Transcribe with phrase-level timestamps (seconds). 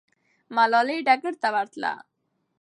[0.55, 1.93] ملالۍ ډګر ته ورتله.